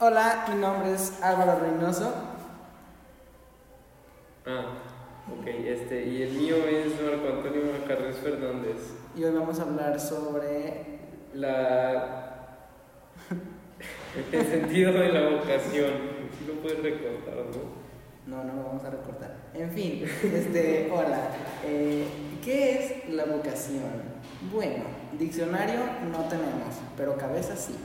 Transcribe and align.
Hola, 0.00 0.46
mi 0.48 0.60
nombre 0.60 0.92
es 0.92 1.22
Álvaro 1.22 1.60
Reynoso. 1.60 2.12
Ah, 4.44 4.72
ok, 5.32 5.46
este, 5.46 6.04
y 6.06 6.22
el 6.22 6.32
mío 6.32 6.56
es 6.68 7.00
Marco 7.00 7.28
Antonio 7.36 7.62
Carlos 7.86 8.16
Fernández. 8.16 8.76
Y 9.16 9.22
hoy 9.22 9.32
vamos 9.32 9.60
a 9.60 9.62
hablar 9.62 10.00
sobre 10.00 10.98
La... 11.32 12.58
el 14.32 14.46
sentido 14.46 14.92
de 14.94 15.12
la 15.12 15.28
vocación. 15.28 15.92
Sí 16.36 16.44
lo 16.44 16.54
puedes 16.54 16.82
recortar, 16.82 17.36
¿no? 17.36 17.84
No, 18.26 18.42
no 18.42 18.52
lo 18.52 18.64
vamos 18.64 18.84
a 18.84 18.90
recortar. 18.90 19.36
En 19.54 19.70
fin, 19.70 20.04
este, 20.24 20.90
hola. 20.92 21.28
Eh, 21.64 22.04
¿Qué 22.44 23.04
es 23.04 23.08
la 23.10 23.26
vocación? 23.26 23.84
Bueno, 24.52 24.84
diccionario 25.16 25.78
no 26.10 26.24
tenemos, 26.24 26.74
pero 26.96 27.16
cabeza 27.16 27.54
sí. 27.54 27.76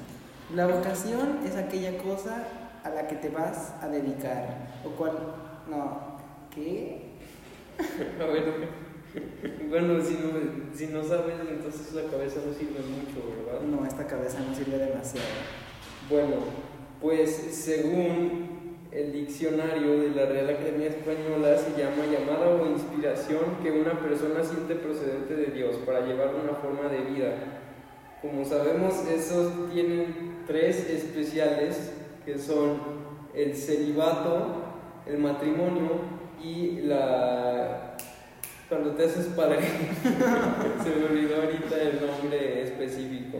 La 0.55 0.65
vocación 0.65 1.39
es 1.45 1.55
aquella 1.55 1.97
cosa 1.97 2.47
a 2.83 2.89
la 2.89 3.07
que 3.07 3.15
te 3.15 3.29
vas 3.29 3.73
a 3.81 3.87
dedicar. 3.87 4.69
O 4.83 4.89
cual. 4.89 5.13
No. 5.69 6.17
¿Qué? 6.49 7.09
A 8.21 8.25
ver, 8.25 8.43
bueno, 9.69 10.03
si 10.03 10.15
no, 10.15 10.75
si 10.75 10.87
no 10.87 11.03
sabes, 11.03 11.35
entonces 11.49 11.93
la 11.93 12.09
cabeza 12.09 12.41
no 12.45 12.53
sirve 12.53 12.79
mucho, 12.79 13.45
¿verdad? 13.45 13.61
No, 13.61 13.85
esta 13.85 14.05
cabeza 14.05 14.39
no 14.39 14.53
sirve 14.55 14.77
demasiado. 14.77 15.27
Bueno, 16.09 16.35
pues 17.01 17.29
según 17.29 18.49
el 18.91 19.13
diccionario 19.13 19.99
de 19.99 20.09
la 20.09 20.25
Real 20.25 20.49
Academia 20.49 20.87
Española 20.87 21.55
se 21.57 21.79
llama 21.79 22.05
llamada 22.05 22.49
o 22.49 22.65
inspiración 22.67 23.57
que 23.61 23.71
una 23.71 23.93
persona 23.99 24.43
siente 24.43 24.75
procedente 24.75 25.35
de 25.35 25.51
Dios 25.51 25.77
para 25.85 26.01
llevar 26.01 26.33
una 26.33 26.53
forma 26.55 26.89
de 26.89 27.01
vida. 27.11 27.33
Como 28.21 28.43
sabemos, 28.43 28.95
esos 29.07 29.71
tienen 29.71 30.43
tres 30.45 30.89
especiales 30.89 31.93
que 32.25 32.37
son 32.37 32.77
el 33.33 33.55
celibato, 33.55 34.55
el 35.05 35.19
matrimonio 35.19 36.01
y 36.43 36.81
la... 36.81 37.95
Cuando 38.67 38.91
te 38.91 39.05
haces 39.05 39.27
padre, 39.27 39.59
se 40.83 40.99
me 40.99 41.05
olvidó 41.05 41.37
ahorita 41.37 41.81
el 41.81 42.05
nombre 42.05 42.63
específico. 42.63 43.37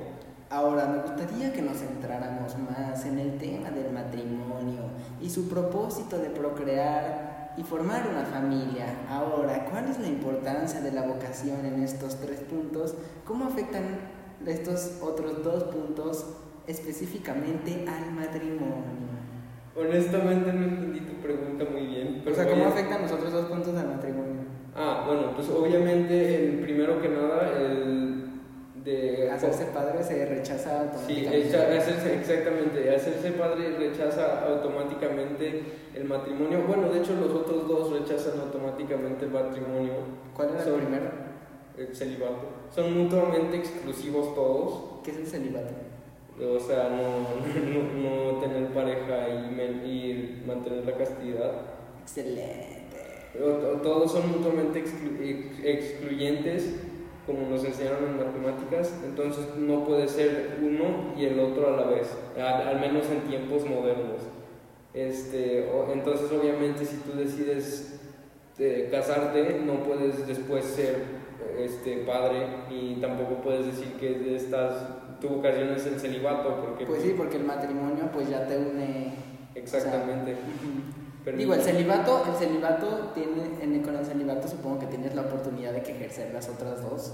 Ahora, 0.49 0.85
me 0.85 1.01
gustaría 1.01 1.51
que 1.51 1.61
nos 1.61 1.77
centráramos 1.77 2.57
más 2.57 3.05
en 3.05 3.19
el 3.19 3.37
tema 3.37 3.71
del 3.71 3.91
matrimonio 3.91 4.83
y 5.21 5.29
su 5.29 5.49
propósito 5.49 6.17
de 6.17 6.29
procrear 6.29 7.53
y 7.57 7.63
formar 7.63 8.07
una 8.07 8.23
familia. 8.23 8.85
Ahora, 9.09 9.65
¿cuál 9.69 9.89
es 9.89 9.99
la 9.99 10.07
importancia 10.07 10.79
de 10.79 10.93
la 10.93 11.01
vocación 11.01 11.65
en 11.65 11.83
estos 11.83 12.15
tres 12.15 12.39
puntos? 12.39 12.95
¿Cómo 13.25 13.45
afectan 13.45 14.18
estos 14.45 14.99
otros 15.01 15.43
dos 15.43 15.63
puntos 15.65 16.25
específicamente 16.67 17.85
al 17.87 18.13
matrimonio? 18.13 18.99
Honestamente 19.75 20.51
no 20.51 20.63
entendí 20.65 20.99
tu 21.01 21.13
pregunta 21.21 21.65
muy 21.71 21.85
bien. 21.87 22.23
O 22.29 22.33
sea, 22.33 22.47
¿cómo 22.49 22.65
a- 22.65 22.67
afectan 22.69 23.01
los 23.03 23.11
otros 23.11 23.31
dos 23.31 23.45
puntos 23.45 23.75
al 23.77 23.87
matrimonio? 23.87 24.41
Ah, 24.75 25.03
bueno, 25.07 25.33
pues 25.35 25.49
obviamente 25.49 26.45
el 26.45 26.59
primero 26.59 27.01
que 27.01 27.09
nada, 27.09 27.51
el 27.59 28.25
de... 28.83 29.29
Hacerse 29.31 29.65
padre 29.65 30.03
se 30.03 30.25
rechaza 30.25 30.91
Sí, 31.05 31.25
automáticamente. 31.25 31.47
echa- 31.49 31.77
hacerse, 31.77 32.15
exactamente, 32.15 32.95
hacerse 32.95 33.31
padre 33.33 33.77
rechaza 33.77 34.45
automáticamente 34.47 35.63
el 35.95 36.05
matrimonio. 36.05 36.63
Bueno, 36.67 36.89
de 36.89 36.99
hecho 36.99 37.13
los 37.15 37.29
otros 37.31 37.67
dos 37.67 37.91
rechazan 37.99 38.39
automáticamente 38.39 39.25
el 39.25 39.31
matrimonio. 39.31 39.93
¿Cuál 40.35 40.49
era 40.49 40.63
el 40.63 40.73
primero? 40.73 41.05
El 41.79 41.95
celibato. 41.95 42.41
Son 42.75 42.97
mutuamente 42.97 43.57
exclusivos 43.57 44.35
todos. 44.35 45.01
¿Qué 45.03 45.11
es 45.11 45.17
el 45.17 45.27
celibato? 45.27 45.73
O 46.39 46.59
sea, 46.59 46.89
no, 46.89 47.99
no, 48.03 48.33
no 48.33 48.39
tener 48.39 48.67
pareja 48.73 49.27
y, 49.29 49.55
men- 49.55 49.85
y 49.85 50.43
mantener 50.45 50.85
la 50.85 50.93
castidad. 50.97 51.51
Excelente. 52.01 52.89
Todos 53.83 54.11
son 54.11 54.29
mutuamente 54.31 54.83
exclu- 54.83 55.21
ex- 55.21 55.63
excluyentes, 55.63 56.75
como 57.25 57.47
nos 57.49 57.63
enseñaron 57.63 58.05
en 58.05 58.17
matemáticas, 58.17 58.93
entonces 59.05 59.45
no 59.57 59.85
puede 59.85 60.07
ser 60.07 60.57
uno 60.61 61.13
y 61.15 61.25
el 61.25 61.39
otro 61.39 61.67
a 61.73 61.77
la 61.77 61.83
vez, 61.87 62.07
al, 62.35 62.67
al 62.67 62.79
menos 62.79 63.05
en 63.11 63.21
tiempos 63.29 63.65
modernos. 63.69 64.21
Este, 64.93 65.69
o- 65.71 65.91
entonces, 65.93 66.29
obviamente, 66.31 66.83
si 66.85 66.97
tú 66.97 67.17
decides 67.17 67.99
eh, 68.57 68.89
casarte, 68.91 69.61
no 69.65 69.83
puedes 69.83 70.25
después 70.27 70.65
ser 70.65 71.03
este, 71.57 71.97
padre 71.99 72.45
y 72.69 72.95
tampoco 73.01 73.41
puedes 73.41 73.65
decir 73.65 73.93
que 73.93 74.35
estás, 74.35 74.73
tu 75.19 75.27
vocación 75.29 75.69
es 75.69 75.85
el 75.85 75.99
celibato, 75.99 76.61
porque 76.61 76.85
Pues 76.85 77.01
sí, 77.03 77.13
porque 77.17 77.37
el 77.37 77.43
matrimonio 77.45 78.09
pues 78.13 78.29
ya 78.29 78.47
te 78.47 78.57
une. 78.57 79.13
exactamente. 79.55 80.31
Ujú. 80.33 80.99
Pero- 81.25 81.37
Digo, 81.37 81.53
el 81.53 81.61
celibato, 81.61 82.23
el 82.27 82.35
celibato 82.35 83.11
tiene, 83.13 83.61
en, 83.61 83.81
con 83.83 83.95
el 83.95 84.05
celibato 84.05 84.47
supongo 84.47 84.79
que 84.79 84.85
tienes 84.87 85.13
la 85.15 85.23
oportunidad 85.23 85.73
de 85.73 85.83
que 85.83 85.91
ejercer 85.91 86.33
las 86.33 86.47
otras 86.49 86.81
dos. 86.81 87.13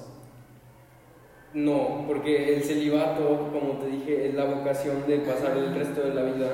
No, 1.53 2.03
porque 2.05 2.53
el 2.55 2.63
celibato, 2.63 3.49
como 3.53 3.79
te 3.79 3.87
dije, 3.87 4.27
es 4.27 4.35
la 4.35 4.43
vocación 4.45 5.07
de 5.07 5.19
pasar 5.19 5.55
el 5.57 5.73
resto 5.73 6.01
de 6.01 6.13
la 6.13 6.21
vida 6.23 6.47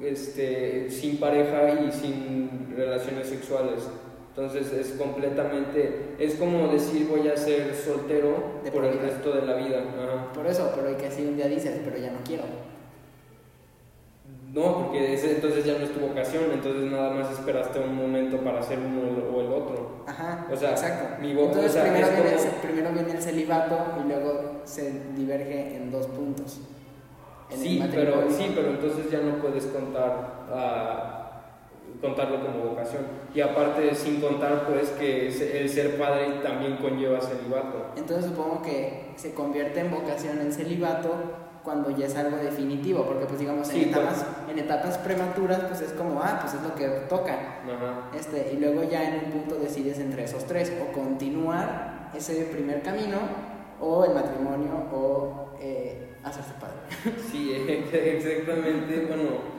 este, 0.00 0.90
sin 0.90 1.18
pareja 1.18 1.80
y 1.86 1.92
sin 1.92 2.74
relaciones 2.76 3.28
sexuales. 3.28 3.88
Entonces 4.38 4.72
es 4.72 4.92
completamente, 4.96 6.14
es 6.20 6.36
como 6.36 6.68
decir 6.68 7.08
voy 7.08 7.26
a 7.26 7.36
ser 7.36 7.74
soltero 7.74 8.60
De 8.62 8.70
por 8.70 8.82
por 8.82 8.92
el 8.92 9.00
resto 9.00 9.32
de 9.32 9.42
la 9.42 9.54
vida. 9.54 9.78
Ajá. 9.80 10.32
Por 10.32 10.46
eso, 10.46 10.70
pero 10.76 10.96
que 10.96 11.06
así 11.08 11.22
un 11.26 11.34
día 11.36 11.48
dices, 11.48 11.80
pero 11.84 11.98
ya 11.98 12.12
no 12.12 12.18
quiero. 12.24 12.44
No, 14.54 14.84
porque 14.84 15.12
ese 15.14 15.32
entonces 15.32 15.64
ya 15.64 15.76
no 15.76 15.84
es 15.84 15.92
tu 15.92 15.98
vocación, 15.98 16.44
entonces 16.52 16.88
nada 16.90 17.10
más 17.10 17.32
esperaste 17.32 17.80
un 17.80 17.96
momento 17.96 18.38
para 18.38 18.60
hacer 18.60 18.78
uno 18.78 19.26
o 19.36 19.40
el 19.40 19.48
otro. 19.48 20.04
Ajá, 20.06 20.46
O 20.52 20.56
sea, 20.56 20.70
exacto. 20.70 21.20
mi 21.20 21.34
vo- 21.34 21.46
Entonces 21.46 21.70
o 21.70 21.74
sea, 21.74 21.82
primero, 21.82 22.06
viene 22.08 22.30
como- 22.36 22.44
el, 22.44 22.50
primero 22.62 22.90
viene 22.92 23.10
el 23.12 23.22
celibato 23.22 23.78
y 24.04 24.08
luego 24.08 24.60
se 24.64 24.92
diverge 25.16 25.76
en 25.76 25.90
dos 25.90 26.06
puntos. 26.06 26.60
En 27.50 27.58
Sí, 27.58 27.82
pero, 27.90 28.30
sí, 28.30 28.52
pero 28.54 28.68
entonces 28.68 29.10
ya 29.10 29.18
no 29.20 29.36
puedes 29.42 29.66
contar 29.66 30.46
ah, 30.52 31.27
contarlo 32.00 32.44
como 32.44 32.70
vocación. 32.70 33.02
Y 33.34 33.40
aparte, 33.40 33.94
sin 33.94 34.20
contar, 34.20 34.66
pues 34.66 34.90
que 34.90 35.28
el 35.60 35.68
ser 35.68 35.98
padre 35.98 36.40
también 36.42 36.76
conlleva 36.76 37.20
celibato. 37.20 37.92
Entonces 37.96 38.26
supongo 38.26 38.62
que 38.62 39.12
se 39.16 39.34
convierte 39.34 39.80
en 39.80 39.90
vocación 39.90 40.38
el 40.40 40.52
celibato 40.52 41.14
cuando 41.62 41.90
ya 41.90 42.06
es 42.06 42.16
algo 42.16 42.36
definitivo, 42.38 43.04
porque 43.04 43.26
pues 43.26 43.40
digamos 43.40 43.68
en, 43.68 43.74
Sí, 43.74 43.82
etapas, 43.90 44.24
en 44.50 44.58
etapas 44.58 44.98
prematuras 44.98 45.60
pues 45.68 45.82
es 45.82 45.92
como, 45.92 46.20
ah, 46.22 46.38
pues 46.40 46.54
es 46.54 46.62
lo 46.62 46.74
que 46.74 46.86
toca. 47.08 47.34
Ajá. 47.34 48.16
Este, 48.16 48.52
y 48.54 48.58
luego 48.58 48.84
ya 48.84 49.06
en 49.08 49.26
un 49.26 49.32
punto 49.32 49.56
decides 49.56 49.98
entre 49.98 50.24
esos 50.24 50.46
tres, 50.46 50.72
o 50.82 50.92
continuar 50.92 52.10
ese 52.16 52.44
primer 52.46 52.82
camino, 52.82 53.18
o 53.80 54.04
el 54.04 54.14
matrimonio, 54.14 54.70
o 54.92 55.50
eh, 55.60 56.16
hacerse 56.24 56.52
padre. 56.60 57.18
Sí, 57.30 57.52
exactamente. 57.92 59.06
Bueno, 59.06 59.57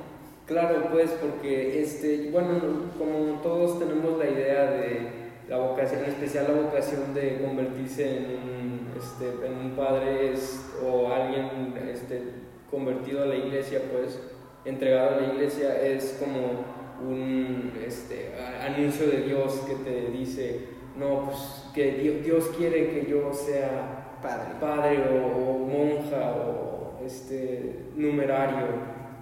claro, 0.49 0.89
pues 0.91 1.11
porque, 1.11 1.81
este, 1.81 2.29
bueno, 2.31 2.59
como 2.97 3.39
todos 3.41 3.79
tenemos 3.79 4.17
la 4.17 4.29
idea 4.29 4.71
de 4.71 5.07
la 5.47 5.57
vocación, 5.57 6.03
en 6.03 6.09
especial 6.09 6.47
la 6.53 6.61
vocación 6.61 7.13
de 7.13 7.39
convertirse 7.41 8.17
en 8.17 8.25
un, 8.25 8.87
este, 8.97 9.45
en 9.47 9.53
un 9.57 9.71
padre 9.75 10.33
es- 10.33 10.65
o 10.85 11.07
alguien 11.07 11.73
este, 11.93 12.21
convertido 12.69 13.23
a 13.23 13.27
la 13.27 13.35
iglesia, 13.35 13.79
pues 13.91 14.19
entregado 14.65 15.15
a 15.17 15.21
la 15.21 15.27
iglesia, 15.33 15.81
es 15.81 16.17
como 16.19 16.65
un 17.09 17.71
este, 17.87 18.31
anuncio 18.61 19.07
de 19.07 19.21
Dios 19.21 19.61
que 19.67 19.75
te 19.75 20.11
dice, 20.11 20.67
no, 20.97 21.25
pues 21.27 21.63
que 21.73 21.91
Dios, 21.93 22.23
Dios 22.25 22.51
quiere 22.57 22.89
que 22.91 23.07
yo 23.09 23.31
sea 23.33 24.17
Padre. 24.21 24.55
padre 24.59 24.99
o, 25.13 25.49
o 25.49 25.59
monja 25.59 26.35
o 26.35 26.99
este 27.05 27.85
numerario 27.95 28.67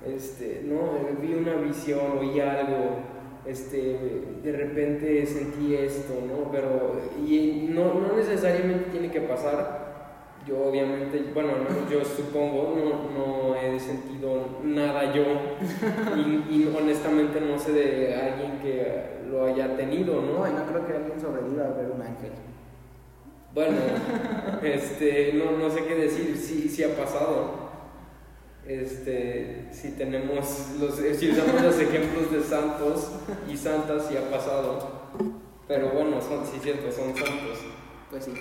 este 0.06 0.64
no 0.66 1.00
vi 1.22 1.34
una 1.34 1.56
visión 1.56 2.18
oí 2.20 2.40
algo 2.40 3.00
este 3.46 4.00
de 4.44 4.52
repente 4.52 5.26
sentí 5.26 5.76
esto 5.76 6.14
no 6.28 6.52
pero 6.52 7.00
y 7.26 7.68
no, 7.70 7.94
no 7.94 8.16
necesariamente 8.16 8.92
tiene 8.92 9.12
que 9.12 9.22
pasar. 9.22 9.88
Yo 10.48 10.70
obviamente 10.70 11.32
bueno 11.34 11.54
menos 11.58 11.90
yo 11.92 12.04
supongo 12.06 12.76
no, 12.76 13.18
no 13.18 13.56
he 13.56 13.80
sentido 13.80 14.60
nada 14.64 15.14
yo. 15.14 15.24
Y, 16.16 16.56
y 16.56 16.76
honestamente 16.78 17.42
no 17.42 17.58
sé 17.60 17.72
de 17.74 18.16
alguien 18.16 18.60
que 18.60 19.18
lo 19.30 19.46
haya 19.46 19.76
tenido 19.76 20.22
no 20.22 20.40
No, 20.40 20.48
y 20.48 20.52
no 20.52 20.66
creo 20.66 20.88
que 20.88 20.94
alguien 20.94 21.20
sobreviva 21.20 21.66
a 21.66 21.70
ver 21.70 21.92
un 21.94 22.02
ángel. 22.02 22.32
bueno, 23.54 23.78
este, 24.64 25.34
no, 25.34 25.58
no 25.58 25.70
sé 25.70 25.84
qué 25.86 25.96
decir, 25.96 26.38
sí, 26.38 26.70
sí 26.70 26.84
ha 26.84 26.96
pasado. 26.96 27.67
Este, 28.68 29.70
si 29.72 29.92
tenemos 29.92 30.72
los, 30.80 30.96
si 30.96 31.32
usamos 31.32 31.62
los 31.62 31.80
ejemplos 31.80 32.32
de 32.32 32.44
santos 32.44 33.12
y 33.50 33.56
santas, 33.56 34.08
sí 34.10 34.18
ha 34.18 34.30
pasado. 34.30 35.08
Pero 35.68 35.90
bueno, 35.92 36.22
son, 36.22 36.46
sí, 36.46 36.60
cierto, 36.62 36.92
son 36.92 37.16
santos. 37.16 37.60
Pues 38.10 38.26
sí, 38.26 38.34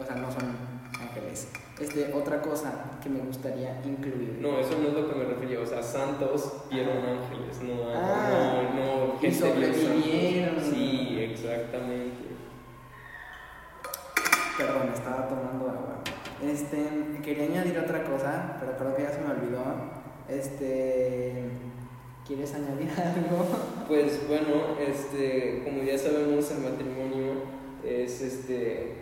o 0.00 0.04
sea, 0.04 0.16
no 0.16 0.30
son 0.32 0.56
ángeles. 1.00 1.48
Este, 1.78 2.12
otra 2.12 2.42
cosa 2.42 2.98
que 3.00 3.08
me 3.08 3.20
gustaría 3.20 3.80
incluir. 3.84 4.38
No, 4.40 4.58
eso 4.58 4.76
no 4.80 4.88
es 4.88 4.94
lo 4.94 5.08
que 5.08 5.14
me 5.14 5.24
refería. 5.24 5.60
O 5.60 5.66
sea, 5.66 5.80
santos 5.80 6.64
vieron 6.70 6.96
ángeles, 6.98 7.62
no, 7.62 7.92
Ah, 7.94 8.62
no, 8.74 8.80
no 8.80 9.14
y 9.14 9.18
gente 9.20 9.38
sobrevivieron. 9.38 10.56
Sí, 10.60 11.18
exactamente. 11.20 12.26
Perdón, 14.56 14.90
estaba 14.92 15.28
tomando. 15.28 15.67
Este, 16.42 17.20
quería 17.22 17.44
añadir 17.44 17.78
otra 17.78 18.04
cosa, 18.04 18.56
pero 18.60 18.76
creo 18.76 18.96
que 18.96 19.02
ya 19.02 19.10
se 19.10 19.20
me 19.20 19.32
olvidó. 19.32 19.64
Este, 20.28 21.50
¿quieres 22.26 22.54
añadir 22.54 22.90
algo? 22.96 23.46
Pues 23.88 24.26
bueno, 24.28 24.78
este, 24.78 25.62
como 25.64 25.82
ya 25.82 25.98
sabemos, 25.98 26.50
el 26.52 26.58
matrimonio 26.58 27.58
es 27.84 28.20
este, 28.20 28.94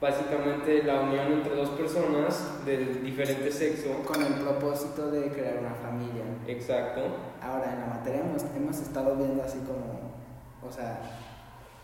básicamente 0.00 0.82
la 0.82 1.02
unión 1.02 1.32
entre 1.32 1.54
dos 1.54 1.70
personas 1.70 2.64
de 2.64 2.86
diferente 3.02 3.52
sexo. 3.52 4.02
Con 4.04 4.22
el 4.22 4.34
propósito 4.34 5.10
de 5.10 5.28
crear 5.28 5.58
una 5.58 5.74
familia. 5.74 6.24
Exacto. 6.48 7.02
Ahora, 7.40 7.72
en 7.72 7.80
la 7.80 7.86
materia 7.86 8.20
hemos, 8.20 8.42
hemos 8.56 8.80
estado 8.80 9.14
viendo 9.16 9.42
así 9.42 9.58
como, 9.58 10.14
o 10.66 10.72
sea, 10.72 11.00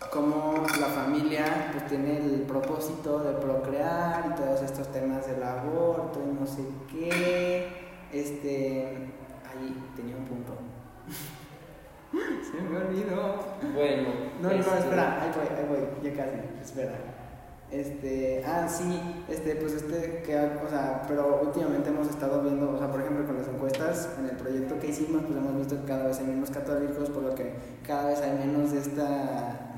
cómo 0.09 0.65
la 0.79 0.87
familia 0.87 1.69
pues, 1.71 1.87
tiene 1.87 2.17
el 2.17 2.41
propósito 2.41 3.19
de 3.19 3.33
procrear 3.33 4.31
y 4.31 4.41
todos 4.41 4.61
estos 4.61 4.91
temas 4.91 5.27
del 5.27 5.43
aborto 5.43 6.21
y 6.25 6.39
no 6.39 6.47
sé 6.47 6.63
qué. 6.89 7.67
Este, 8.11 8.87
ahí 9.49 9.91
tenía 9.95 10.15
un 10.17 10.25
punto. 10.25 10.53
Se 12.51 12.61
me 12.61 12.77
olvidó. 12.77 13.35
Bueno. 13.73 14.09
No, 14.41 14.49
no, 14.49 14.55
no, 14.55 14.59
este, 14.59 14.79
espera, 14.79 15.21
ahí 15.21 15.31
voy, 15.33 15.47
ahí 15.57 15.65
voy, 15.69 16.11
ya 16.11 16.17
casi, 16.17 16.37
espera. 16.61 16.93
Este, 17.71 18.43
ah, 18.45 18.67
sí, 18.67 18.99
este, 19.29 19.55
pues 19.55 19.71
este, 19.75 20.21
que, 20.23 20.35
o 20.35 20.69
sea, 20.69 21.03
pero 21.07 21.39
últimamente 21.41 21.87
hemos 21.87 22.09
estado 22.09 22.41
viendo, 22.41 22.73
o 22.73 22.77
sea, 22.77 22.91
por 22.91 22.99
ejemplo, 22.99 23.25
con 23.25 23.37
las 23.37 23.47
encuestas, 23.47 24.09
en 24.19 24.25
el 24.25 24.35
proyecto 24.35 24.77
que 24.77 24.87
hicimos, 24.87 25.21
pues 25.21 25.37
hemos 25.37 25.55
visto 25.55 25.79
que 25.79 25.85
cada 25.85 26.07
vez 26.07 26.19
hay 26.19 26.25
menos 26.25 26.49
católicos, 26.49 27.09
por 27.09 27.23
lo 27.23 27.33
que 27.33 27.53
cada 27.87 28.09
vez 28.09 28.19
hay 28.19 28.45
menos 28.45 28.73
de 28.73 28.79
esta 28.79 29.20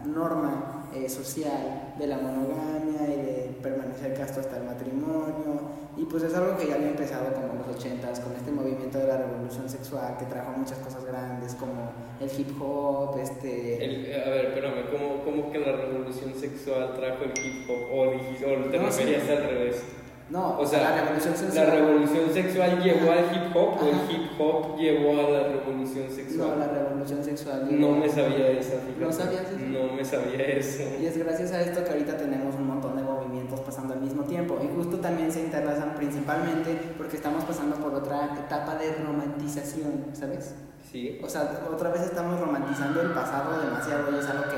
norma 0.06 0.90
eh, 0.94 1.10
social 1.10 1.94
de 1.98 2.08
la 2.08 2.18
monogamia 2.18 3.02
y 3.08 3.22
de 3.22 3.58
permanecer 3.62 4.14
casto 4.14 4.40
hasta 4.42 4.58
el 4.58 4.64
matrimonio. 4.66 5.84
Y 5.98 6.06
pues 6.06 6.24
es 6.24 6.34
algo 6.36 6.58
que 6.58 6.68
ya 6.68 6.76
había 6.76 6.90
empezado 6.90 7.32
como 7.34 7.54
en 7.54 7.58
los 7.60 7.76
ochentas, 7.78 8.20
con 8.20 8.34
este 8.36 8.52
movimiento 8.52 8.98
de 8.98 9.08
la 9.08 9.18
revolución 9.18 9.70
sexual 9.70 10.18
que 10.18 10.26
trajo 10.26 10.52
muchas 10.58 10.80
cosas 10.80 11.06
grandes, 11.06 11.54
como 11.56 11.92
el 12.20 12.30
hip 12.40 12.50
hop, 12.62 13.18
este... 13.20 13.84
el- 13.86 14.22
a 14.24 14.30
ver, 14.30 14.46
espérame, 14.48 14.86
¿cómo, 14.92 15.24
¿cómo 15.24 15.52
que 15.52 15.60
la 15.60 15.72
revolución 15.74 16.34
sexual 16.34 16.94
trajo 16.96 17.24
el 17.26 17.32
hip 17.46 17.70
hop? 17.70 17.92
¿O, 17.92 18.02
o 18.10 18.70
te 18.72 18.80
No, 18.80 18.92
sí. 18.92 19.04
referías 19.04 19.30
al 19.30 19.44
revés? 19.50 19.84
No, 20.30 20.58
O 20.58 20.66
sea, 20.66 20.90
la 20.90 21.02
revolución 21.02 21.34
¿La 21.34 21.38
sexual... 21.40 21.72
revolución 21.72 22.34
sexual 22.34 22.82
llevó 22.84 23.12
al 23.12 23.20
hip 23.36 23.56
hop 23.56 23.82
o 23.82 23.88
el 23.88 24.12
hip 24.16 24.32
hop 24.40 24.78
llevó 24.80 25.12
a 25.20 25.30
la 25.30 25.44
revolución 25.50 26.06
No, 26.10 26.16
sexual? 26.16 26.60
la 26.60 26.68
revolución 26.70 27.24
sexual. 27.24 27.68
No 27.80 27.92
me 27.92 28.10
sabía 28.10 28.48
esa. 28.50 28.76
¿No 29.00 29.12
sabías 29.12 29.42
eso? 29.44 29.60
No 29.60 29.94
me 29.94 30.04
sabía 30.06 30.46
eso. 30.48 30.84
Y 31.00 31.06
es 31.06 31.18
gracias 31.18 31.52
a 31.52 31.62
esto 31.62 31.84
que 31.84 31.92
ahorita 31.92 32.18
tenemos 32.18 32.56
un 32.56 32.68
montón 32.68 32.96
de 32.96 33.04
movimientos 33.04 33.60
pasando 33.60 33.94
al 33.94 34.02
mismo 34.02 34.24
tiempo. 34.24 34.58
Y 34.64 34.74
justo 34.76 34.98
también 34.98 35.32
se 35.32 35.42
interlazan 35.42 35.94
principalmente 35.96 36.80
porque 36.98 37.18
estamos 37.18 37.44
pasando 37.44 37.76
por 37.76 37.94
otra 37.94 38.30
etapa 38.46 38.76
de 38.76 38.96
romantización, 39.06 40.06
¿sabes? 40.14 40.56
Sí. 40.92 41.20
O 41.24 41.30
sea, 41.30 41.60
otra 41.72 41.90
vez 41.92 42.02
estamos 42.04 42.40
romantizando 42.40 43.02
el 43.02 43.10
pasado 43.12 43.60
demasiado 43.62 44.12
y 44.16 44.20
es 44.20 44.26
algo 44.28 44.44
que, 44.44 44.58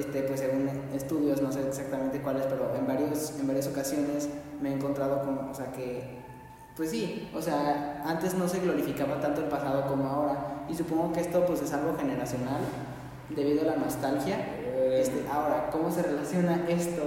este, 0.00 0.22
pues 0.22 0.40
según 0.40 0.68
estudios, 0.94 1.40
no 1.42 1.52
sé 1.52 1.66
exactamente 1.66 2.20
cuáles, 2.20 2.44
pero 2.46 2.74
en, 2.76 2.86
varios, 2.86 3.34
en 3.38 3.46
varias 3.46 3.66
ocasiones 3.68 4.28
me 4.60 4.70
he 4.70 4.74
encontrado 4.74 5.22
con, 5.24 5.38
o 5.50 5.54
sea, 5.54 5.70
que, 5.72 6.18
pues 6.76 6.90
sí, 6.90 7.28
o 7.34 7.40
sea, 7.42 8.02
antes 8.06 8.34
no 8.34 8.48
se 8.48 8.60
glorificaba 8.60 9.20
tanto 9.20 9.40
el 9.42 9.48
pasado 9.48 9.86
como 9.88 10.06
ahora 10.08 10.64
y 10.68 10.74
supongo 10.74 11.12
que 11.12 11.20
esto 11.20 11.44
pues 11.46 11.62
es 11.62 11.72
algo 11.72 11.96
generacional 11.98 12.60
debido 13.34 13.62
a 13.62 13.64
la 13.74 13.76
nostalgia. 13.76 14.36
Eh, 14.38 15.00
Este, 15.02 15.24
ahora, 15.30 15.68
¿cómo 15.70 15.90
se 15.90 16.02
relaciona 16.02 16.64
esto 16.68 17.02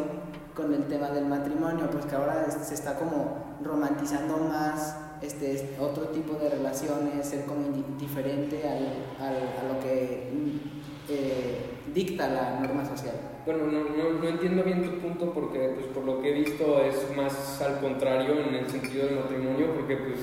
con 0.55 0.73
el 0.73 0.83
tema 0.87 1.09
del 1.09 1.25
matrimonio? 1.25 1.89
Pues 1.91 2.05
que 2.05 2.15
ahora 2.15 2.45
se 2.49 2.73
está 2.73 2.95
como 2.95 3.55
romantizando 3.63 4.37
más 4.37 4.95
este, 5.21 5.53
es- 5.53 5.63
otro 5.79 6.03
tipo 6.09 6.33
de 6.35 6.49
relaciones, 6.49 7.25
ser 7.27 7.45
como 7.45 7.63
diferente 7.99 8.61
al, 8.67 9.25
al- 9.25 9.49
a 9.69 9.73
lo 9.73 9.79
que 9.79 10.29
eh, 11.09 11.55
dicta 11.93 12.27
la 12.29 12.59
norma 12.59 12.85
social. 12.85 13.15
Bueno, 13.45 13.65
no, 13.67 13.83
no, 13.83 14.19
no 14.21 14.27
entiendo 14.29 14.63
bien 14.63 14.83
tu 14.83 14.97
punto 14.99 15.33
porque, 15.33 15.59
pues, 15.75 15.87
por 15.87 16.05
lo 16.05 16.21
que 16.21 16.29
he 16.29 16.33
visto 16.33 16.81
es 16.81 17.15
más 17.15 17.61
al 17.61 17.79
contrario 17.81 18.35
en 18.39 18.55
el 18.55 18.69
sentido 18.69 19.05
del 19.07 19.15
matrimonio, 19.15 19.67
porque, 19.75 19.97
pues, 19.97 20.19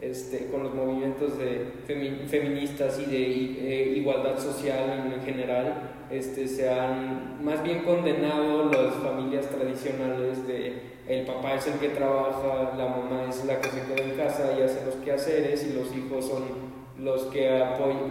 este, 0.00 0.48
con 0.48 0.62
los 0.62 0.74
movimientos 0.74 1.38
de 1.38 1.66
femi- 1.88 2.26
feministas 2.26 3.00
y 3.00 3.10
de 3.10 3.22
eh, 3.24 3.92
igualdad 3.96 4.38
social 4.38 5.12
en 5.14 5.22
general, 5.24 5.90
este, 6.10 6.46
se 6.46 6.68
han 6.68 7.42
más 7.44 7.62
bien 7.62 7.80
condenado 7.84 8.70
las 8.70 8.94
familias 8.96 9.46
tradicionales 9.48 10.46
de 10.46 10.94
el 11.08 11.26
papá 11.26 11.54
es 11.54 11.66
el 11.66 11.74
que 11.74 11.88
trabaja, 11.90 12.72
la 12.78 12.86
mamá 12.86 13.26
es 13.28 13.44
la 13.44 13.60
que 13.60 13.68
se 13.68 13.82
queda 13.82 14.04
en 14.04 14.16
casa 14.16 14.52
y 14.58 14.62
hace 14.62 14.84
los 14.86 14.94
quehaceres 14.96 15.66
y 15.66 15.74
los 15.74 15.94
hijos 15.94 16.26
son 16.26 16.42
los 16.98 17.22
que 17.24 17.48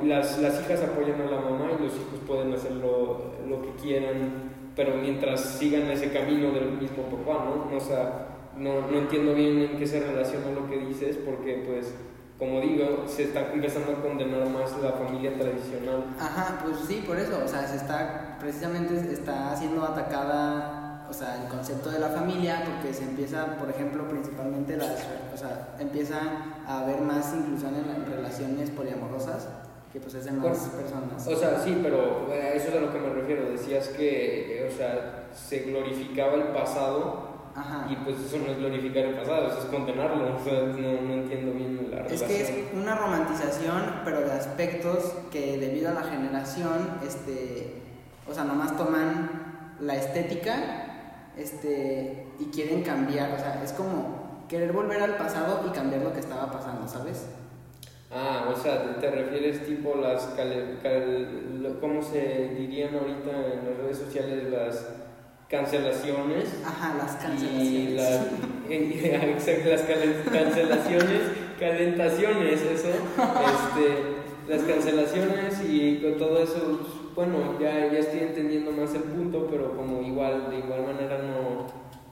las, 0.03 0.39
las 0.39 0.61
hijas 0.61 0.83
apoyan 0.83 1.21
a 1.21 1.25
la 1.25 1.39
mamá 1.39 1.71
y 1.79 1.83
los 1.83 1.93
hijos 1.93 2.19
pueden 2.27 2.53
hacer 2.53 2.73
lo, 2.73 3.33
lo 3.47 3.61
que 3.61 3.69
quieran, 3.81 4.51
pero 4.75 4.95
mientras 4.95 5.41
sigan 5.41 5.89
ese 5.89 6.11
camino 6.11 6.51
del 6.51 6.71
mismo 6.71 7.03
papá, 7.03 7.45
¿no? 7.45 7.75
O 7.75 7.79
sea, 7.79 8.27
no, 8.57 8.81
no 8.87 8.97
entiendo 8.97 9.33
bien 9.33 9.59
en 9.59 9.77
qué 9.77 9.87
se 9.87 9.99
relaciona 9.99 10.51
lo 10.51 10.69
que 10.69 10.77
dices, 10.77 11.17
porque 11.17 11.63
pues, 11.65 11.93
como 12.37 12.59
digo, 12.59 13.05
se 13.07 13.23
está 13.23 13.51
empezando 13.53 13.93
a 13.93 14.01
condenar 14.01 14.47
más 14.49 14.77
la 14.81 14.91
familia 14.93 15.37
tradicional. 15.37 16.05
Ajá, 16.19 16.59
pues 16.63 16.77
sí, 16.87 17.03
por 17.05 17.17
eso, 17.17 17.41
o 17.43 17.47
sea, 17.47 17.65
se 17.67 17.77
está, 17.77 18.37
precisamente 18.39 18.95
está 19.13 19.55
siendo 19.55 19.83
atacada, 19.83 20.72
o 21.13 21.15
sea, 21.15 21.43
el 21.43 21.47
concepto 21.47 21.91
de 21.91 21.99
la 21.99 22.09
familia, 22.09 22.63
porque 22.65 22.91
se 22.91 23.03
empieza, 23.03 23.45
por 23.57 23.69
ejemplo, 23.69 24.07
principalmente 24.07 24.75
las, 24.77 25.05
o 25.31 25.37
sea, 25.37 25.75
empieza 25.79 26.19
a 26.67 26.79
haber 26.79 27.01
más 27.01 27.35
inclusión 27.35 27.75
en 27.75 27.87
las 27.87 28.09
relaciones 28.09 28.71
poliamorosas, 28.71 29.47
que 29.91 29.99
pues 29.99 30.15
es 30.15 30.25
de 30.25 30.31
más 30.31 30.41
Bueno, 30.41 30.73
personas. 30.81 31.27
O 31.27 31.35
sea, 31.35 31.59
sí, 31.63 31.79
pero 31.83 32.27
a 32.31 32.35
eso 32.55 32.69
es 32.69 32.75
a 32.75 32.79
lo 32.79 32.91
que 32.91 32.97
me 32.99 33.09
refiero. 33.09 33.47
Decías 33.51 33.89
que, 33.89 34.67
o 34.67 34.75
sea, 34.75 35.27
se 35.35 35.59
glorificaba 35.59 36.33
el 36.33 36.47
pasado 36.47 37.51
Ajá. 37.55 37.85
y 37.91 37.95
pues 37.97 38.17
eso 38.19 38.37
no 38.39 38.51
es 38.51 38.57
glorificar 38.57 39.05
el 39.05 39.13
pasado, 39.13 39.49
eso 39.49 39.59
es 39.59 39.65
condenarlo. 39.65 40.35
O 40.35 40.43
sea, 40.43 40.61
no, 40.63 41.01
no 41.03 41.13
entiendo 41.13 41.53
bien 41.53 41.89
la 41.91 41.97
Es 42.07 42.21
relación. 42.21 42.27
que 42.27 42.41
es 42.41 42.51
una 42.73 42.95
romantización, 42.95 44.01
pero 44.03 44.21
de 44.21 44.31
aspectos 44.31 45.13
que 45.31 45.59
debido 45.59 45.89
a 45.89 45.93
la 45.93 46.01
generación, 46.05 46.97
este, 47.05 47.83
o 48.27 48.33
sea, 48.33 48.45
nomás 48.45 48.75
toman 48.75 49.75
la 49.79 49.95
estética, 49.95 50.82
este, 51.37 52.27
y 52.39 52.45
quieren 52.45 52.83
cambiar, 52.83 53.33
o 53.33 53.37
sea, 53.37 53.61
es 53.63 53.71
como 53.73 54.45
querer 54.49 54.71
volver 54.71 55.01
al 55.01 55.15
pasado 55.17 55.65
y 55.67 55.71
cambiar 55.71 56.01
lo 56.03 56.13
que 56.13 56.19
estaba 56.19 56.51
pasando, 56.51 56.87
¿sabes? 56.87 57.25
Ah, 58.11 58.47
o 58.53 58.55
sea, 58.55 58.99
te 58.99 59.09
refieres 59.09 59.65
tipo 59.65 59.95
las, 59.95 60.21
cal- 60.37 60.77
cal- 60.83 61.77
¿cómo 61.81 62.01
se 62.03 62.49
dirían 62.57 62.93
ahorita 62.95 63.31
en 63.31 63.69
las 63.69 63.77
redes 63.79 63.97
sociales? 63.97 64.51
Las 64.51 64.85
cancelaciones. 65.49 66.45
Ajá, 66.65 66.95
las 66.97 67.13
Y 67.15 67.17
cancelaciones. 67.17 67.93
las, 67.93 68.27
las 69.65 69.81
cancelaciones, 69.81 71.21
calentaciones, 71.59 72.61
eso, 72.61 72.87
este, 72.89 74.47
las 74.47 74.61
cancelaciones 74.63 75.61
y 75.67 75.99
con 76.01 76.17
todo 76.17 76.43
eso, 76.43 76.79
bueno, 77.15 77.59
ya, 77.59 77.91
ya 77.91 77.99
estoy 77.99 78.21
entendiendo 78.21 78.71
más 78.71 78.93
el 78.95 79.03
punto, 79.03 79.47
pero 79.49 79.75
como 79.75 80.01
igual, 80.01 80.49
de 80.49 80.59
igual 80.59 80.83
manera 80.85 81.19
no, 81.19 81.67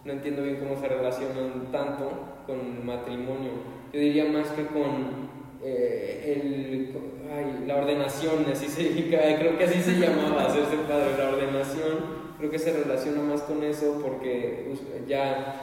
no 0.06 0.12
entiendo 0.12 0.44
bien 0.44 0.58
cómo 0.58 0.80
se 0.80 0.88
relacionan 0.88 1.72
tanto 1.72 2.12
con 2.46 2.60
el 2.60 2.84
matrimonio. 2.84 3.52
Yo 3.94 4.00
diría 4.00 4.26
más 4.26 4.50
que 4.50 4.66
con 4.68 5.30
eh, 5.64 6.42
el, 6.42 6.96
ay, 7.32 7.66
la 7.68 7.78
ordenación, 7.78 8.46
así 8.52 8.68
se, 8.68 9.10
creo 9.10 9.58
que 9.58 9.64
así 9.64 9.82
se 9.82 10.00
llamaba, 10.00 10.46
hacerse 10.46 10.78
padre, 10.88 11.18
la 11.18 11.30
ordenación 11.30 12.22
creo 12.42 12.50
que 12.50 12.60
se 12.60 12.74
relaciona 12.74 13.22
más 13.22 13.42
con 13.44 13.64
eso 13.64 14.02
porque 14.02 14.74
ya 15.08 15.62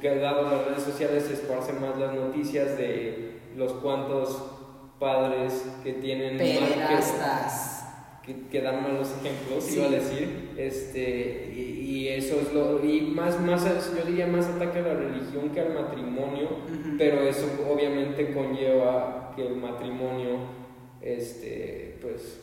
que 0.00 0.16
dado 0.16 0.42
las 0.42 0.66
redes 0.66 0.82
sociales 0.82 1.24
se 1.24 1.34
esparcen 1.34 1.80
más 1.80 1.96
las 1.98 2.14
noticias 2.14 2.76
de 2.76 3.38
los 3.54 3.74
cuantos 3.74 4.42
padres 4.98 5.64
que 5.84 5.92
tienen 5.92 6.36
Pederastas. 6.36 7.85
Que, 8.26 8.34
que 8.50 8.60
dan 8.60 8.82
malos 8.82 9.14
ejemplos, 9.20 9.62
Sí. 9.64 9.76
iba 9.78 9.86
a 9.86 9.90
decir, 9.90 10.50
este, 10.56 11.52
y, 11.54 11.60
y 11.60 12.08
eso 12.08 12.40
es 12.40 12.52
lo, 12.52 12.84
y 12.84 13.00
más, 13.02 13.40
más, 13.40 13.64
yo 13.96 14.04
diría 14.04 14.26
más 14.26 14.46
ataque 14.46 14.80
a 14.80 14.82
la 14.82 14.94
religión 14.94 15.50
que 15.50 15.60
al 15.60 15.72
matrimonio, 15.74 16.44
Ujú. 16.66 16.96
pero 16.98 17.20
eso 17.22 17.46
obviamente 17.72 18.32
conlleva 18.34 19.32
que 19.36 19.46
el 19.46 19.56
matrimonio, 19.56 20.38
este, 21.00 21.98
pues, 22.02 22.40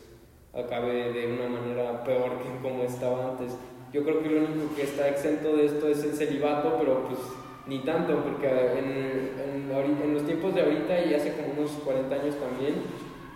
acabe 0.54 1.12
de 1.12 1.26
una 1.32 1.48
manera 1.48 2.04
peor 2.04 2.38
que 2.42 2.62
como 2.62 2.84
estaba 2.84 3.30
antes. 3.32 3.52
Yo 3.92 4.02
creo 4.04 4.22
que 4.22 4.28
lo 4.30 4.38
único 4.44 4.74
que 4.76 4.82
está 4.82 5.08
exento 5.08 5.56
de 5.56 5.66
esto 5.66 5.88
es 5.88 6.02
el 6.04 6.12
celibato, 6.14 6.76
pero 6.78 7.06
pues 7.08 7.18
ni 7.66 7.80
tanto, 7.80 8.22
porque 8.22 8.46
en, 8.48 9.70
en, 9.70 10.00
en 10.02 10.14
los 10.14 10.24
tiempos 10.26 10.54
de 10.54 10.62
ahorita 10.62 11.04
y 11.06 11.14
hace 11.14 11.32
como 11.32 11.60
unos 11.60 11.70
40 11.84 12.14
años 12.14 12.34
también, 12.38 12.74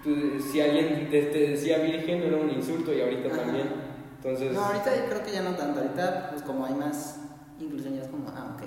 tú- 0.03 0.41
si 0.41 0.61
alguien 0.61 1.09
te, 1.11 1.23
te 1.23 1.39
decía 1.51 1.79
virgen 1.79 2.23
era 2.23 2.37
un 2.37 2.51
insulto 2.51 2.93
y 2.93 3.01
ahorita 3.01 3.29
Ajá. 3.29 3.43
también. 3.43 3.69
Entonces, 4.17 4.53
No, 4.53 4.61
ahorita 4.65 4.91
creo 5.09 5.23
que 5.25 5.33
ya 5.33 5.43
no 5.43 5.51
tanto. 5.53 5.81
Ahorita, 5.81 6.31
pues 6.31 6.43
como 6.43 6.65
hay 6.67 6.75
más 6.75 7.21
inclusión, 7.61 7.95
ya 7.97 8.03
es 8.03 8.09
como, 8.09 8.29
ah, 8.31 8.55
ok. 8.57 8.63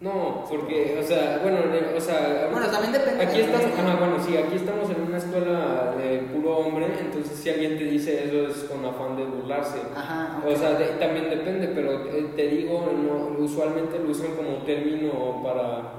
no, 0.00 0.44
porque, 0.48 0.98
o 0.98 1.02
sea, 1.02 1.38
bueno, 1.42 1.58
eh, 1.72 1.94
o 1.96 2.00
sea, 2.00 2.48
Bueno, 2.50 2.66
también 2.66 2.92
depende 2.92 3.22
Aquí 3.24 3.38
de 3.38 3.44
estamos, 3.44 3.78
ajá, 3.78 3.96
bueno, 4.00 4.16
sí, 4.24 4.36
aquí 4.36 4.56
estamos 4.56 4.90
en 4.90 5.00
una 5.02 5.16
escuela 5.18 5.94
de 5.96 6.18
puro 6.34 6.56
hombre, 6.58 6.86
entonces 7.00 7.38
si 7.38 7.50
alguien 7.50 7.78
te 7.78 7.84
dice 7.84 8.24
eso 8.24 8.48
es 8.48 8.64
con 8.68 8.84
afán 8.84 9.16
de 9.16 9.24
burlarse. 9.24 9.78
Ajá, 9.94 10.40
ok. 10.44 10.52
O 10.52 10.56
sea, 10.56 10.72
de- 10.74 10.98
también 10.98 11.30
depende, 11.30 11.68
pero 11.68 11.92
eh, 12.10 12.32
te 12.34 12.48
digo, 12.48 12.92
no, 12.92 13.38
usualmente 13.44 13.98
lo 14.00 14.10
usan 14.10 14.34
como 14.34 14.64
término 14.64 15.40
para 15.44 15.92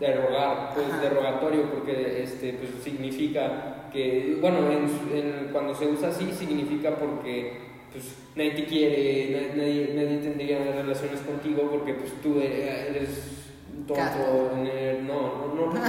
derogar, 0.00 0.70
pues 0.74 0.86
Ajá. 0.88 1.00
derogatorio, 1.02 1.70
porque 1.70 2.22
este, 2.22 2.54
pues, 2.54 2.70
significa 2.82 3.81
que, 3.92 4.38
bueno, 4.40 4.58
en, 4.70 4.84
en- 5.16 5.48
cuando 5.52 5.74
se 5.74 5.86
usa 5.86 6.08
así, 6.08 6.30
significa 6.32 6.96
porque 6.96 7.52
pues, 7.92 8.14
nadie 8.34 8.52
te 8.52 8.64
quiere, 8.64 9.30
na- 9.32 9.54
nadie, 9.62 9.92
nadie 9.94 10.18
tendría 10.18 10.58
relaciones 10.72 11.20
contigo 11.20 11.68
porque 11.70 11.94
pues, 11.94 12.12
tú 12.22 12.38
e- 12.40 12.88
eres 12.88 13.38
tonto, 13.86 14.52
nerd, 14.62 15.00
no, 15.02 15.46
no, 15.46 15.54
no, 15.54 15.66
no 15.66 15.80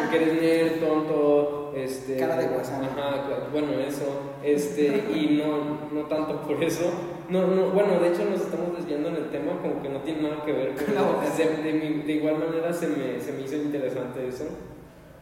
porque 0.00 0.16
eres 0.16 0.40
nerd, 0.42 0.80
tonto, 0.80 1.72
este... 1.76 2.16
Cara 2.16 2.36
de 2.36 2.46
guasón. 2.48 2.84
Ajá, 2.84 3.48
bueno, 3.52 3.78
eso, 3.80 4.34
este, 4.42 4.86
y 5.14 5.40
no, 5.42 5.90
no 5.92 6.06
tanto 6.06 6.40
por 6.42 6.62
eso. 6.62 6.90
No, 7.28 7.46
no, 7.46 7.70
bueno, 7.70 7.98
de 8.00 8.08
hecho 8.08 8.24
nos 8.28 8.40
estamos 8.40 8.76
desviando 8.76 9.08
en 9.08 9.16
el 9.16 9.30
tema, 9.30 9.60
como 9.62 9.82
que 9.82 9.88
no 9.88 10.00
tiene 10.00 10.22
nada 10.22 10.44
que 10.44 10.52
ver 10.52 10.74
con 10.74 10.94
vocación. 11.14 11.62
de, 11.62 11.72
de 12.06 12.12
igual 12.12 12.38
manera 12.38 12.72
se 12.72 12.88
me, 12.88 13.20
se 13.20 13.32
me 13.32 13.42
hizo 13.42 13.56
interesante 13.56 14.26
eso. 14.28 14.44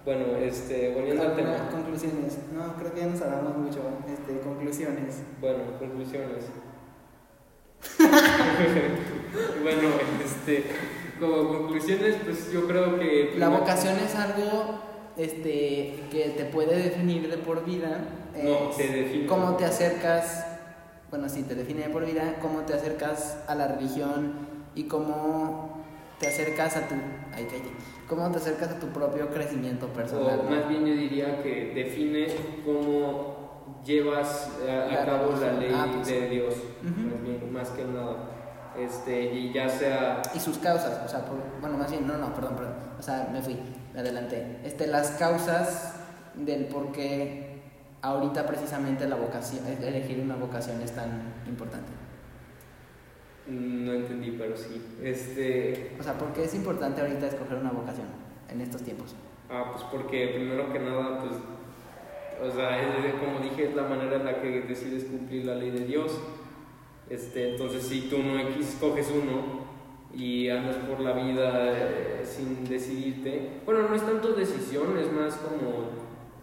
Bueno, 0.04 0.36
este, 0.36 0.92
volviendo 0.94 1.22
al 1.22 1.36
tema. 1.36 1.68
Conclusiones. 1.70 2.38
No, 2.52 2.74
creo 2.76 2.92
que 2.92 3.00
ya 3.00 3.06
nos 3.06 3.22
hablamos 3.22 3.56
mucho. 3.56 3.80
Este, 4.12 4.40
conclusiones. 4.40 5.22
Bueno, 5.40 5.58
conclusiones. 5.78 6.46
bueno, 9.62 9.88
este, 10.24 10.64
como 11.20 11.48
conclusiones, 11.48 12.16
pues 12.24 12.50
yo 12.52 12.66
creo 12.66 12.98
que... 12.98 13.34
La 13.38 13.48
vocación 13.48 13.96
es 13.98 14.14
algo 14.16 14.80
este, 15.16 16.00
que 16.10 16.34
te 16.36 16.44
puede 16.46 16.76
definir 16.82 17.30
de 17.30 17.38
por 17.38 17.64
vida. 17.64 18.00
No, 18.42 18.70
Es 18.70 18.76
te 18.76 18.88
define. 18.88 19.26
Cómo 19.26 19.56
te 19.56 19.64
acercas, 19.64 20.44
bueno, 21.10 21.28
sí, 21.28 21.42
te 21.42 21.54
define 21.54 21.82
de 21.82 21.90
por 21.90 22.04
vida, 22.04 22.38
cómo 22.40 22.62
te 22.62 22.74
acercas 22.74 23.38
a 23.46 23.54
la 23.54 23.68
religión 23.68 24.32
y 24.74 24.84
cómo 24.84 25.71
te 26.18 26.28
acercas 26.28 26.76
a 26.76 26.88
tu. 26.88 26.94
Ay, 27.34 27.44
cállate. 27.50 27.70
Cómo 28.08 28.30
te 28.30 28.38
acercas 28.38 28.68
a 28.70 28.78
tu 28.78 28.86
propio 28.88 29.30
crecimiento 29.30 29.86
personal. 29.88 30.40
O 30.40 30.50
más 30.50 30.68
bien 30.68 30.86
yo 30.86 30.94
diría 30.94 31.42
que 31.42 31.72
define 31.74 32.26
cómo 32.64 33.80
llevas 33.84 34.50
a, 34.68 34.84
a 34.84 34.86
La 34.92 35.04
cabo 35.04 35.32
la 35.40 35.52
ley. 35.52 35.72
Ah, 35.74 35.86
pues 35.94 36.06
de. 36.08 36.28
Dios, 36.28 36.54
más 36.82 37.22
bien, 37.22 37.52
más 37.52 37.68
que 37.70 37.84
nada. 37.84 38.16
Este, 38.78 39.24
y 39.34 39.52
ya 39.52 39.68
sea 39.68 40.22
Y 40.34 40.40
sus 40.40 40.56
causas, 40.58 41.00
o 41.04 41.08
sea, 41.08 41.24
por- 41.26 41.60
bueno, 41.60 41.76
más 41.76 41.90
bien, 41.90 42.06
no, 42.06 42.16
no, 42.16 42.32
perdón, 42.34 42.56
perdón. 42.56 42.74
O 42.98 43.02
sea, 43.02 43.28
me 43.30 43.42
fui, 43.42 43.58
me 43.92 44.00
adelanté. 44.00 44.60
Este, 44.64 44.86
las 44.86 45.10
causas 45.12 45.94
del 46.34 46.64
por 46.66 46.90
qué 46.92 47.60
ahorita 48.00 48.46
precisamente 48.46 49.06
la 49.06 49.16
vocación, 49.16 49.66
elegir 49.66 50.20
una 50.20 50.36
vocación 50.36 50.80
es 50.80 50.92
tan 50.92 51.34
importante. 51.46 51.92
No 53.46 53.92
entendí, 53.92 54.32
pero 54.38 54.56
sí. 54.56 54.80
Este, 55.02 55.92
O 55.98 56.02
sea, 56.02 56.14
¿por 56.18 56.32
qué 56.32 56.44
es 56.44 56.54
importante 56.54 57.00
ahorita 57.00 57.26
escoger 57.26 57.58
una 57.58 57.70
vocación 57.72 58.06
en 58.48 58.60
estos 58.60 58.82
tiempos? 58.82 59.14
ah, 59.50 59.70
pues 59.72 59.84
porque 59.92 60.28
primero 60.28 60.72
que 60.72 60.78
nada, 60.78 61.18
pues, 61.20 61.32
o 62.42 62.54
sea, 62.54 62.80
es- 62.80 63.14
como 63.16 63.40
dije, 63.40 63.68
es 63.68 63.74
la 63.76 63.82
manera 63.82 64.16
en 64.16 64.24
la 64.24 64.40
que 64.40 64.62
decides 64.62 65.04
cumplir 65.04 65.44
la 65.46 65.54
ley 65.56 65.70
de 65.70 65.84
Dios. 65.84 66.18
Este, 67.10 67.50
entonces, 67.50 67.82
si 67.82 68.02
tú 68.02 68.18
no 68.18 68.38
escoges 68.38 69.10
uno 69.12 69.62
y 70.14 70.48
andas 70.48 70.76
por 70.76 71.00
la 71.00 71.12
vida 71.12 71.72
eh, 71.72 72.22
sin 72.24 72.64
decidirte, 72.64 73.60
bueno, 73.66 73.88
no 73.88 73.94
es 73.94 74.02
tanto 74.02 74.32
decisión, 74.32 74.96
es 74.98 75.12
más 75.12 75.34
como 75.36 76.01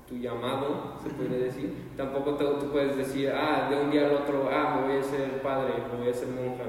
tu 0.10 0.18
llamado, 0.18 0.96
se 1.04 1.10
puede 1.12 1.38
decir. 1.38 1.92
Tampoco 1.96 2.34
te- 2.36 2.44
tú 2.60 2.72
puedes 2.72 2.98
decir, 2.98 3.32
ah, 3.34 3.68
de 3.70 3.78
un 3.80 3.92
día 3.92 4.08
al 4.08 4.14
otro, 4.16 4.50
ah, 4.52 4.80
me 4.82 4.88
voy 4.94 5.00
a 5.00 5.04
ser 5.04 5.42
padre, 5.44 5.74
me 5.94 6.00
voy 6.00 6.10
a 6.10 6.14
ser 6.14 6.28
monja. 6.30 6.64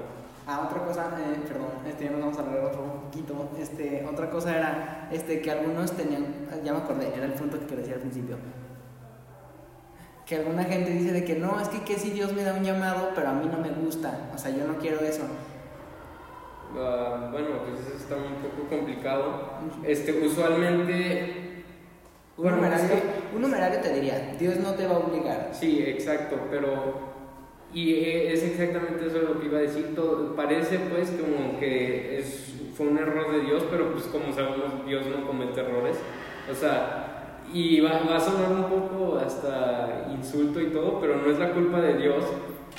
Ah, 0.47 0.67
otra 0.69 0.85
cosa, 0.85 1.07
eh, 1.19 1.41
perdón, 1.47 1.69
este, 1.89 2.05
ya 2.05 2.11
nos 2.11 2.21
vamos 2.21 2.39
a 2.39 2.43
hablar 2.43 2.65
otro 2.65 2.83
poquito. 3.05 3.51
Este, 3.59 4.07
otra 4.11 4.29
cosa 4.31 4.57
era 4.57 5.09
este, 5.11 5.41
que 5.41 5.51
algunos 5.51 5.93
tenían, 5.93 6.27
ya 6.65 6.73
me 6.73 6.79
acordé, 6.81 7.13
era 7.15 7.25
el 7.27 7.33
punto 7.33 7.59
que 7.67 7.77
decía 7.77 7.95
al 7.95 8.01
principio. 8.01 8.37
Que 10.27 10.37
alguna 10.37 10.65
gente 10.65 10.91
dice 10.91 11.13
de 11.13 11.25
que 11.25 11.37
no, 11.37 11.59
es 11.61 11.69
que, 11.69 11.83
que 11.83 11.99
si 11.99 12.11
Dios 12.11 12.33
me 12.33 12.43
da 12.45 12.55
un 12.55 12.63
llamado, 12.63 13.11
pero 13.15 13.29
a 13.29 13.33
mí 13.33 13.49
no 13.51 13.59
me 13.59 13.71
gusta, 13.71 14.31
o 14.35 14.39
sea, 14.39 14.51
yo 14.51 14.67
no 14.67 14.75
quiero 14.79 15.01
eso. 15.01 15.23
Ah, 16.77 17.29
bueno, 17.33 17.49
pues 17.69 17.81
eso 17.87 17.97
está 17.97 18.17
un 18.17 18.37
poco 18.43 18.69
complicado. 18.69 19.25
Este, 19.85 20.13
usualmente... 20.25 21.50
Un, 22.41 22.45
bueno, 22.45 22.57
numerario, 22.57 22.85
es 22.87 22.91
que- 23.03 23.37
un 23.37 23.43
numerario 23.43 23.81
te 23.81 23.93
diría, 23.93 24.35
Dios 24.39 24.57
no 24.61 24.73
te 24.73 24.87
va 24.87 24.95
a 24.95 24.99
obligar. 24.99 25.51
Sí, 25.53 25.85
exacto, 25.87 26.37
pero 26.51 27.11
y 27.75 27.93
eh, 27.97 28.33
es 28.33 28.43
exactamente 28.43 29.07
eso 29.07 29.19
lo 29.19 29.39
que 29.39 29.47
iba 29.47 29.59
a 29.59 29.63
decir. 29.63 29.95
Todo, 29.95 30.35
parece 30.35 30.79
pues 30.79 31.11
como 31.11 31.59
que 31.61 32.19
es, 32.19 32.55
fue 32.75 32.87
un 32.87 32.97
error 32.99 33.31
de 33.33 33.41
Dios, 33.43 33.65
pero 33.71 33.93
pues 33.93 34.05
como 34.05 34.33
sabemos 34.33 34.87
Dios 34.87 35.05
no 35.07 35.27
comete 35.27 35.61
errores. 35.61 35.99
O 36.51 36.55
sea, 36.55 37.41
y 37.53 37.81
va, 37.81 38.01
va 38.09 38.17
a 38.17 38.21
sonar 38.21 38.51
un 38.53 38.65
poco 38.65 39.19
hasta 39.19 40.07
insulto 40.11 40.63
y 40.63 40.69
todo, 40.69 40.99
pero 40.99 41.17
no 41.17 41.31
es 41.31 41.39
la 41.39 41.51
culpa 41.53 41.81
de 41.83 41.99
Dios 41.99 42.25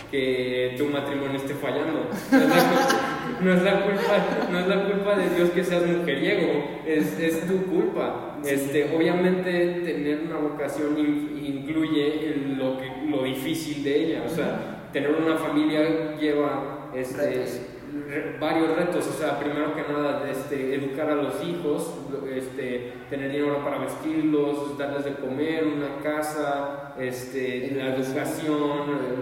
que 0.10 0.74
tu 0.78 0.86
matrimonio 0.86 1.38
esté 1.38 1.54
fallando. 1.54 2.08
No 2.32 2.38
es 2.38 2.50
la, 2.50 3.21
no 3.44 3.54
es 3.54 3.62
la 3.64 3.82
culpa, 3.84 4.48
no 4.52 4.60
es 4.60 4.68
la 4.68 4.84
culpa 4.86 5.16
de 5.18 5.36
Dios 5.36 5.50
que 5.52 5.64
seas 5.64 5.86
mujeriego, 5.86 6.82
es, 6.86 7.20
es 7.20 7.48
tu 7.48 7.66
culpa. 7.66 8.38
Este, 8.46 8.96
obviamente 8.96 9.82
tener 9.86 10.22
una 10.28 10.38
vocación 10.38 10.98
in- 10.98 11.42
incluye 11.46 12.36
lo, 12.58 12.78
que, 12.80 12.88
lo 13.08 13.24
difícil 13.24 13.84
de 13.84 14.04
ella, 14.06 14.24
o 14.26 14.30
sea, 14.30 14.90
tener 14.92 15.12
una 15.12 15.36
familia 15.38 16.16
lleva 16.20 16.90
este. 16.96 17.71
Re- 18.08 18.38
varios 18.40 18.76
retos, 18.76 19.08
o 19.08 19.12
sea, 19.14 19.40
primero 19.40 19.74
que 19.76 19.82
nada, 19.92 20.30
este, 20.30 20.76
educar 20.76 21.10
a 21.10 21.16
los 21.16 21.44
hijos, 21.44 21.94
este, 22.34 22.94
tener 23.10 23.32
dinero 23.32 23.64
para 23.64 23.80
vestirlos, 23.80 24.78
darles 24.78 25.06
de 25.06 25.16
comer, 25.16 25.66
una 25.66 25.98
casa, 26.02 26.94
este, 27.00 27.72
la 27.76 27.96
educación, 27.96 28.60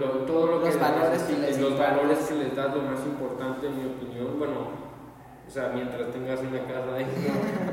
lo- 0.00 0.10
todo 0.26 0.46
lo 0.46 0.60
Los 0.60 0.74
que 0.74 0.80
valores 0.80 1.22
que 1.24 1.36
les 1.38 1.60
los 1.60 1.78
valores 1.78 2.18
que 2.20 2.34
les 2.36 2.54
das, 2.56 2.74
lo 2.74 2.82
más 2.82 3.04
importante 3.06 3.66
en 3.66 3.76
mi 3.78 3.84
opinión, 3.92 4.38
bueno, 4.38 4.90
o 5.46 5.50
sea, 5.50 5.72
mientras 5.74 6.10
tengas 6.12 6.40
una 6.40 6.60
casa 6.60 6.94
ahí, 6.96 7.06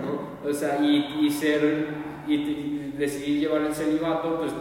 ¿no? 0.04 0.50
O 0.50 0.54
sea, 0.54 0.80
y, 0.82 1.20
y 1.22 1.30
ser, 1.30 1.88
y, 2.28 2.34
y 2.34 2.94
decidir 2.98 3.42
llevar 3.42 3.62
el 3.62 3.74
celibato, 3.76 4.38
pues 4.40 4.52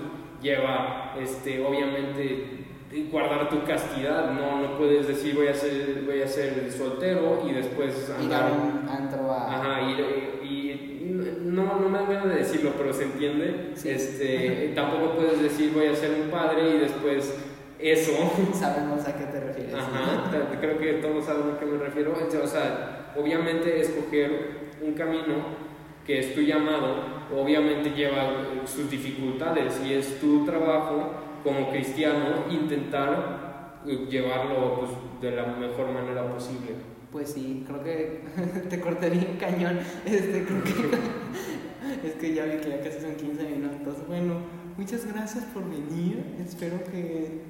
lleva, 0.42 1.14
este, 1.18 1.64
obviamente, 1.64 2.65
guardar 3.10 3.48
tu 3.48 3.62
castidad, 3.64 4.30
no, 4.32 4.60
no 4.60 4.78
puedes 4.78 5.06
decir 5.08 5.34
voy 5.34 5.48
a 5.48 5.54
ser, 5.54 6.02
voy 6.06 6.22
a 6.22 6.28
ser 6.28 6.70
soltero 6.72 7.42
y 7.48 7.52
después 7.52 8.10
andar... 8.18 8.52
un 8.52 8.88
antro 8.88 9.30
a... 9.32 9.54
Ajá, 9.54 9.82
y, 9.82 10.46
y 10.46 11.36
no, 11.42 11.78
no 11.80 11.88
me 11.88 11.98
da 11.98 12.04
miedo 12.06 12.28
de 12.28 12.36
decirlo, 12.36 12.72
pero 12.76 12.92
se 12.92 13.04
entiende. 13.04 13.70
Sí. 13.74 13.90
Este, 13.90 14.72
tampoco 14.74 15.16
puedes 15.16 15.42
decir 15.42 15.72
voy 15.74 15.86
a 15.86 15.94
ser 15.94 16.10
un 16.22 16.30
padre 16.30 16.76
y 16.76 16.78
después 16.78 17.34
eso. 17.78 18.12
Sabemos 18.54 19.06
a 19.06 19.16
qué 19.16 19.24
te 19.26 19.40
refieres. 19.40 19.74
Ajá, 19.74 20.30
t- 20.30 20.58
creo 20.60 20.78
que 20.78 20.92
todos 20.94 21.24
saben 21.24 21.54
a 21.54 21.58
qué 21.58 21.66
me 21.66 21.78
refiero. 21.78 22.12
O 22.42 22.46
sea, 22.46 23.12
obviamente 23.16 23.80
escoger 23.80 24.66
un 24.80 24.94
camino 24.94 25.66
que 26.06 26.20
es 26.20 26.34
tu 26.34 26.40
llamado, 26.40 26.94
obviamente 27.36 27.90
lleva 27.90 28.30
sus 28.64 28.88
dificultades 28.88 29.80
y 29.84 29.94
es 29.94 30.20
tu 30.20 30.44
trabajo 30.44 31.10
como 31.46 31.70
cristiano 31.70 32.46
intentar 32.50 33.80
eh, 33.86 34.04
llevarlo 34.10 34.80
pues, 34.80 34.90
de 35.20 35.30
la 35.30 35.46
mejor 35.46 35.92
manera 35.92 36.28
posible. 36.28 36.72
Pues 37.12 37.30
sí, 37.30 37.64
creo 37.64 37.84
que 37.84 38.24
te 38.68 38.80
corté 38.80 39.10
bien 39.10 39.36
cañón. 39.38 39.78
Este, 40.04 40.44
creo 40.44 40.64
que 40.64 40.72
es 42.08 42.14
que 42.14 42.34
ya 42.34 42.46
vi 42.46 42.56
que 42.56 42.70
ya 42.70 42.80
casi 42.80 43.00
son 43.00 43.14
15 43.14 43.44
minutos. 43.44 43.94
Bueno, 44.08 44.40
muchas 44.76 45.06
gracias 45.06 45.44
por 45.44 45.62
venir. 45.70 46.34
Espero 46.44 46.82
que 46.82 47.00
eh, 47.00 47.40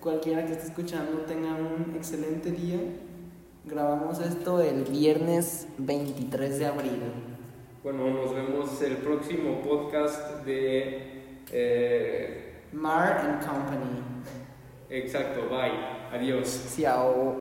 cualquiera 0.00 0.46
que 0.46 0.52
esté 0.52 0.68
escuchando 0.68 1.22
tenga 1.22 1.56
un 1.56 1.96
excelente 1.96 2.52
día. 2.52 2.78
Grabamos 3.64 4.20
esto 4.20 4.60
el 4.60 4.84
viernes 4.84 5.66
23 5.78 6.60
de 6.60 6.66
abril. 6.66 7.02
Bueno, 7.82 8.08
nos 8.08 8.32
vemos 8.32 8.80
el 8.82 8.98
próximo 8.98 9.62
podcast 9.62 10.44
de... 10.44 11.40
eh, 11.50 12.45
Mar 12.76 13.16
and 13.24 13.40
Company. 13.42 14.02
exacto, 14.90 15.48
bye, 15.48 15.72
adiós. 16.12 16.76
Ciao. 16.76 17.34